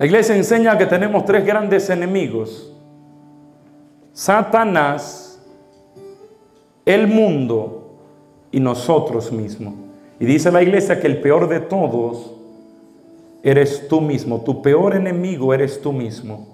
[0.00, 2.74] La iglesia enseña que tenemos tres grandes enemigos.
[4.14, 5.46] Satanás,
[6.86, 7.98] el mundo
[8.50, 9.74] y nosotros mismos.
[10.18, 12.32] Y dice la iglesia que el peor de todos
[13.42, 14.40] eres tú mismo.
[14.40, 16.48] Tu peor enemigo eres tú mismo.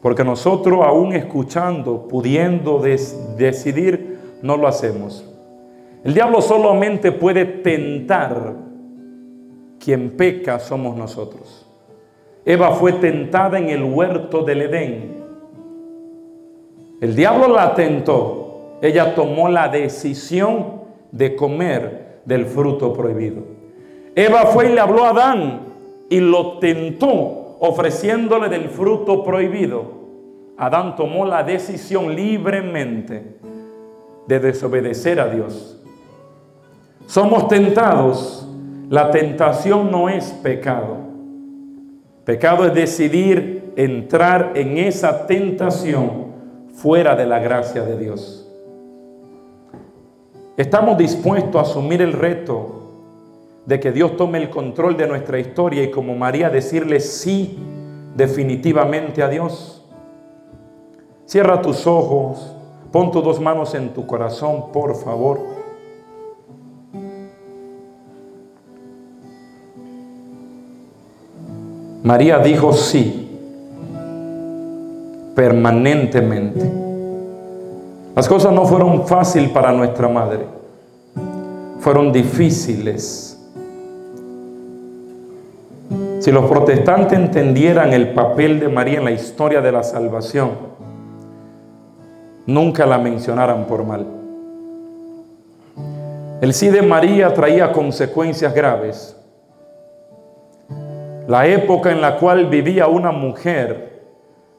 [0.00, 5.28] Porque nosotros aún escuchando, pudiendo decidir, no lo hacemos.
[6.04, 8.70] El diablo solamente puede tentar.
[9.82, 11.66] Quien peca somos nosotros.
[12.44, 15.24] Eva fue tentada en el huerto del Edén.
[17.00, 18.78] El diablo la tentó.
[18.80, 23.42] Ella tomó la decisión de comer del fruto prohibido.
[24.14, 25.60] Eva fue y le habló a Adán
[26.08, 30.02] y lo tentó ofreciéndole del fruto prohibido.
[30.58, 33.36] Adán tomó la decisión libremente
[34.28, 35.80] de desobedecer a Dios.
[37.06, 38.48] Somos tentados.
[38.92, 40.98] La tentación no es pecado.
[42.26, 46.26] Pecado es decidir entrar en esa tentación
[46.74, 48.46] fuera de la gracia de Dios.
[50.58, 52.82] Estamos dispuestos a asumir el reto
[53.64, 57.58] de que Dios tome el control de nuestra historia y como María decirle sí
[58.14, 59.86] definitivamente a Dios.
[61.24, 62.54] Cierra tus ojos,
[62.92, 65.51] pon tus dos manos en tu corazón, por favor.
[72.02, 73.22] María dijo sí
[75.34, 76.70] permanentemente.
[78.14, 80.46] Las cosas no fueron fáciles para nuestra madre,
[81.78, 83.38] fueron difíciles.
[86.20, 90.50] Si los protestantes entendieran el papel de María en la historia de la salvación,
[92.46, 94.06] nunca la mencionaran por mal.
[96.40, 99.16] El sí de María traía consecuencias graves.
[101.26, 104.02] La época en la cual vivía una mujer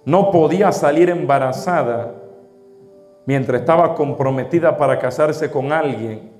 [0.05, 2.15] no podía salir embarazada
[3.25, 6.31] mientras estaba comprometida para casarse con alguien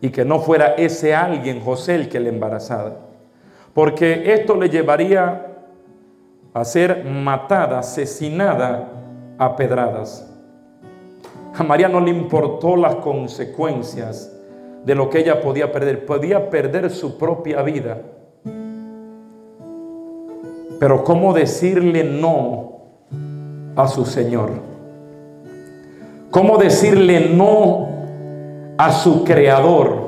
[0.00, 2.96] y que no fuera ese alguien, José, el que le embarazara.
[3.72, 5.46] Porque esto le llevaría
[6.52, 8.88] a ser matada, asesinada
[9.38, 10.30] a pedradas.
[11.56, 14.30] A María no le importó las consecuencias
[14.84, 16.04] de lo que ella podía perder.
[16.04, 17.98] Podía perder su propia vida.
[20.78, 22.72] Pero ¿cómo decirle no
[23.76, 24.50] a su Señor?
[26.30, 27.88] ¿Cómo decirle no
[28.76, 30.04] a su Creador?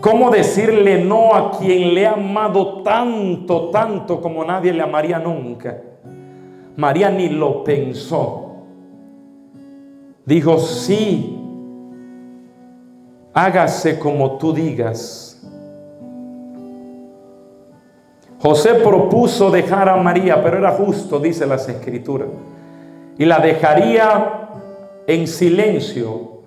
[0.00, 5.78] ¿Cómo decirle no a quien le ha amado tanto, tanto como nadie le amaría nunca?
[6.76, 8.56] María ni lo pensó.
[10.26, 11.38] Dijo, sí,
[13.32, 15.33] hágase como tú digas.
[18.44, 22.28] José propuso dejar a María, pero era justo, dice las escrituras,
[23.16, 24.50] y la dejaría
[25.06, 26.42] en silencio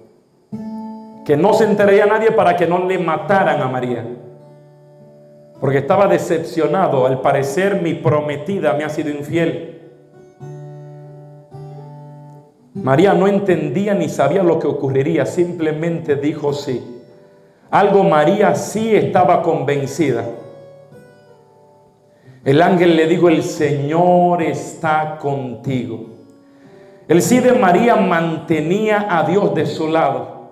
[1.25, 4.05] que no se enteraría nadie para que no le mataran a María.
[5.59, 7.07] Porque estaba decepcionado.
[7.07, 9.81] Al parecer mi prometida me ha sido infiel.
[12.75, 15.25] María no entendía ni sabía lo que ocurriría.
[15.25, 17.01] Simplemente dijo sí.
[17.71, 20.23] Algo María sí estaba convencida.
[22.47, 26.05] El ángel le dijo, el Señor está contigo.
[27.05, 30.51] El sí de María mantenía a Dios de su lado.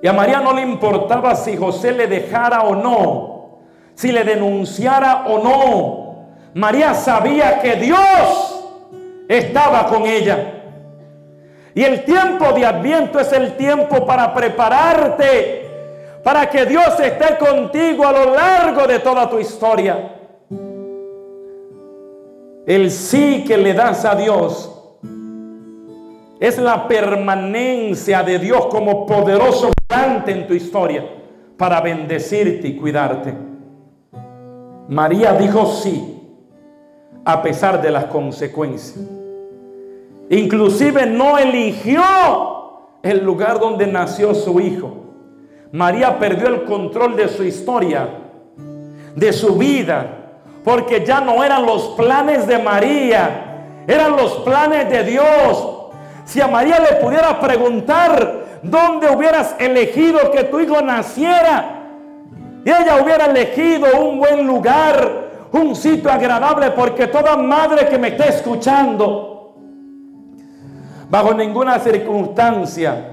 [0.00, 3.58] Y a María no le importaba si José le dejara o no,
[3.96, 6.36] si le denunciara o no.
[6.54, 8.64] María sabía que Dios
[9.26, 10.62] estaba con ella.
[11.74, 15.68] Y el tiempo de Adviento es el tiempo para prepararte,
[16.22, 20.21] para que Dios esté contigo a lo largo de toda tu historia.
[22.66, 24.68] El sí que le das a Dios
[26.38, 29.72] es la permanencia de Dios como poderoso
[30.26, 31.04] en tu historia
[31.56, 33.34] para bendecirte y cuidarte.
[34.88, 36.20] María dijo sí,
[37.24, 39.06] a pesar de las consecuencias.
[40.30, 42.02] Inclusive no eligió
[43.02, 44.96] el lugar donde nació su hijo.
[45.72, 48.08] María perdió el control de su historia,
[49.14, 50.21] de su vida,
[50.64, 55.68] porque ya no eran los planes de María, eran los planes de Dios.
[56.24, 61.80] Si a María le pudiera preguntar, ¿Dónde hubieras elegido que tu hijo naciera?
[62.64, 68.08] Y ella hubiera elegido un buen lugar, un sitio agradable, porque toda madre que me
[68.08, 69.56] esté escuchando,
[71.10, 73.08] bajo ninguna circunstancia,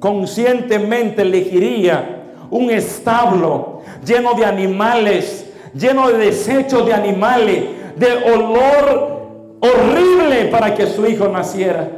[0.00, 5.45] conscientemente elegiría un establo lleno de animales,
[5.78, 7.64] lleno de desechos de animales,
[7.96, 9.16] de olor
[9.60, 11.90] horrible para que su hijo naciera.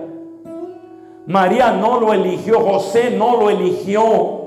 [1.27, 4.39] María no lo eligió, José no lo eligió.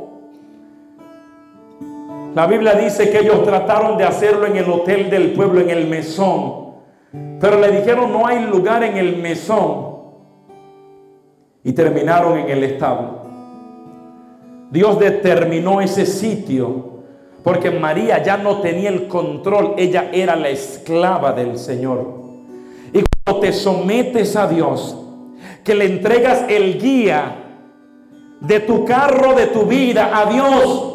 [2.34, 5.88] La Biblia dice que ellos trataron de hacerlo en el hotel del pueblo, en el
[5.88, 6.72] mesón.
[7.40, 9.92] Pero le dijeron no hay lugar en el mesón.
[11.64, 13.22] Y terminaron en el establo.
[14.72, 17.01] Dios determinó ese sitio
[17.44, 22.22] porque María ya no tenía el control, ella era la esclava del Señor.
[22.94, 24.98] Y cuando te sometes a Dios,
[25.64, 27.36] que le entregas el guía
[28.42, 30.88] de tu carro, de tu vida a Dios,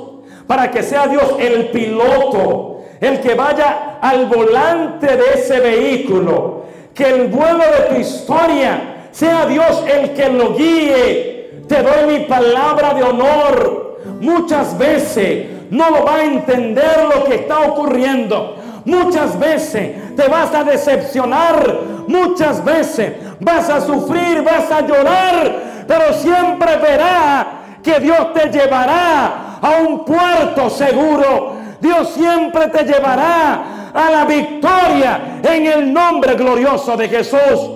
[0.47, 6.65] para que sea Dios el piloto, el que vaya al volante de ese vehículo,
[6.95, 11.63] que el vuelo de tu historia sea Dios el que lo guíe.
[11.69, 13.99] Te doy mi palabra de honor.
[14.21, 18.57] Muchas veces no lo va a entender lo que está ocurriendo.
[18.85, 21.81] Muchas veces te vas a decepcionar.
[22.07, 25.85] Muchas veces vas a sufrir, vas a llorar.
[25.87, 27.47] Pero siempre verá
[27.83, 31.57] que Dios te llevará a un puerto seguro.
[31.81, 37.71] Dios siempre te llevará a la victoria en el nombre glorioso de Jesús.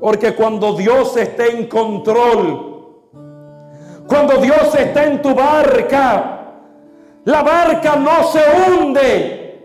[0.00, 2.68] Porque cuando Dios esté en control,
[4.06, 6.37] cuando Dios está en tu barca,
[7.28, 9.60] la barca no se hunde.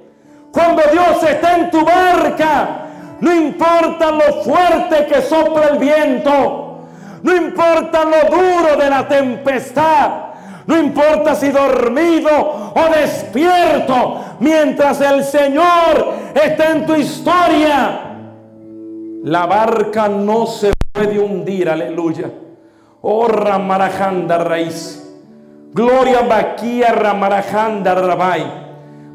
[0.52, 2.88] Cuando Dios está en tu barca,
[3.22, 6.80] no importa lo fuerte que sopla el viento,
[7.24, 10.10] no importa lo duro de la tempestad,
[10.68, 18.02] no importa si dormido o despierto, mientras el Señor está en tu historia,
[19.24, 22.30] la barca no se puede hundir, aleluya.
[23.02, 25.00] Oh Ramarajanda raíz.
[25.74, 28.46] Gloria Baquía Ramarajanda Rabai.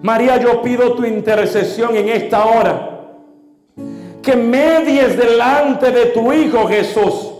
[0.02, 3.00] María, yo pido tu intercesión en esta hora.
[4.22, 7.30] Que medies delante de tu Hijo Jesús.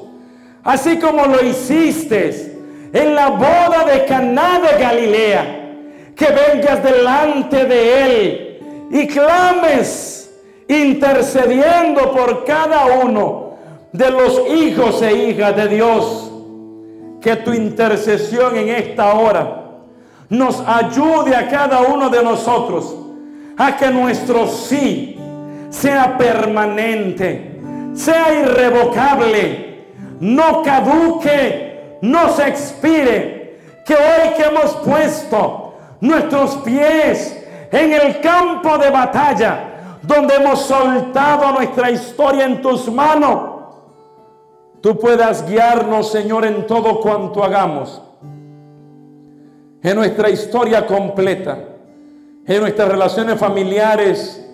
[0.63, 2.57] Así como lo hiciste
[2.93, 5.75] en la boda de Caná de Galilea,
[6.15, 10.31] que vengas delante de él y clames
[10.69, 13.57] intercediendo por cada uno
[13.93, 16.28] de los hijos e hijas de Dios.
[17.21, 19.65] Que tu intercesión en esta hora
[20.29, 22.95] nos ayude a cada uno de nosotros
[23.57, 25.19] a que nuestro sí
[25.71, 27.61] sea permanente,
[27.95, 29.87] sea irrevocable,
[30.21, 31.69] no caduque
[32.01, 33.59] no se expire.
[33.85, 41.53] Que hoy que hemos puesto nuestros pies en el campo de batalla, donde hemos soltado
[41.53, 43.58] nuestra historia en tus manos,
[44.81, 48.03] tú puedas guiarnos, Señor, en todo cuanto hagamos.
[49.83, 51.59] En nuestra historia completa,
[52.47, 54.45] en nuestras relaciones familiares,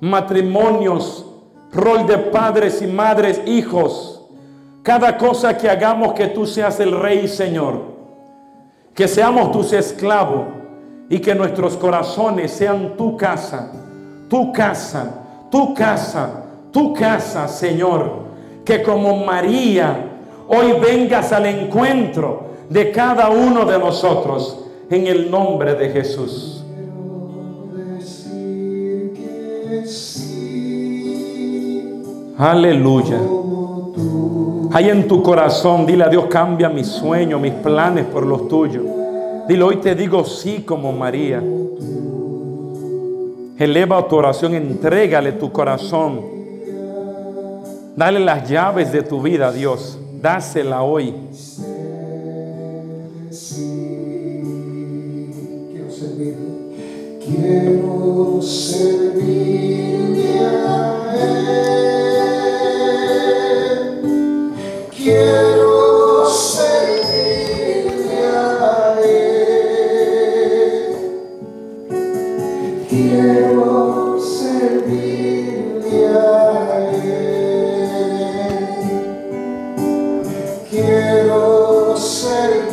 [0.00, 1.26] matrimonios,
[1.72, 4.14] rol de padres y madres, hijos
[4.84, 7.94] cada cosa que hagamos que tú seas el rey, Señor.
[8.94, 10.44] Que seamos tus esclavos
[11.08, 13.72] y que nuestros corazones sean tu casa,
[14.28, 18.23] tu casa, tu casa, tu casa, Señor.
[18.64, 19.96] Que como María,
[20.48, 26.64] hoy vengas al encuentro de cada uno de nosotros en el nombre de Jesús.
[32.36, 33.20] Aleluya.
[34.72, 38.82] Hay en tu corazón, dile a Dios, cambia mis sueños, mis planes por los tuyos.
[39.46, 41.42] Dile, hoy te digo sí como María.
[43.56, 46.43] Eleva tu oración, entrégale tu corazón.
[47.96, 49.98] Dale las llaves de tu vida a Dios.
[50.20, 51.14] Dásela hoy.
[55.70, 56.36] quiero servir.
[57.24, 59.53] Quiero servirle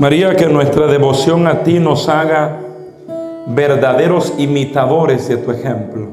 [0.00, 2.58] María, que nuestra devoción a ti nos haga
[3.48, 6.08] verdaderos imitadores de tu ejemplo,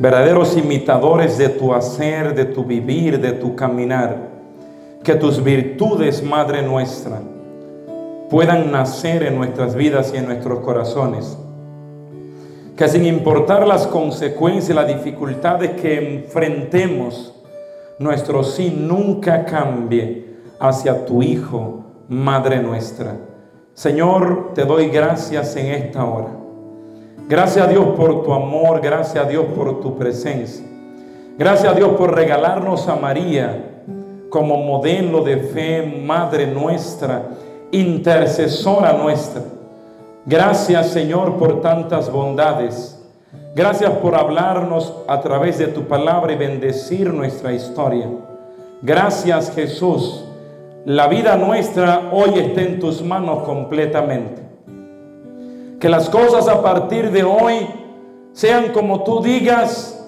[0.00, 4.16] verdaderos imitadores de tu hacer, de tu vivir, de tu caminar.
[5.04, 7.20] Que tus virtudes, Madre nuestra,
[8.28, 11.38] puedan nacer en nuestras vidas y en nuestros corazones.
[12.76, 17.36] Que sin importar las consecuencias, las dificultades que enfrentemos,
[18.00, 20.26] nuestro sí nunca cambie
[20.58, 23.16] hacia tu Hijo, Madre nuestra.
[23.74, 26.28] Señor, te doy gracias en esta hora.
[27.28, 30.64] Gracias a Dios por tu amor, gracias a Dios por tu presencia.
[31.36, 33.82] Gracias a Dios por regalarnos a María
[34.30, 37.24] como modelo de fe, Madre nuestra,
[37.72, 39.42] intercesora nuestra.
[40.24, 43.04] Gracias Señor por tantas bondades.
[43.56, 48.06] Gracias por hablarnos a través de tu palabra y bendecir nuestra historia.
[48.80, 50.25] Gracias Jesús
[50.86, 54.40] la vida nuestra hoy está en tus manos completamente.
[55.80, 57.66] Que las cosas a partir de hoy
[58.32, 60.00] sean como tú digas,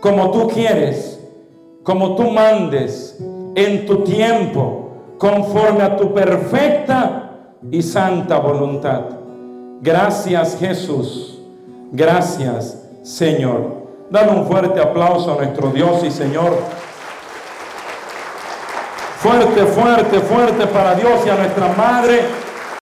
[0.00, 1.20] como tú quieres,
[1.82, 3.18] como tú mandes,
[3.56, 7.32] en tu tiempo, conforme a tu perfecta
[7.68, 9.06] y santa voluntad.
[9.80, 11.42] Gracias Jesús,
[11.90, 13.80] gracias Señor.
[14.10, 16.52] Dale un fuerte aplauso a nuestro Dios y Señor.
[19.20, 22.22] Fuerte, fuerte, fuerte para Dios y a nuestra Madre.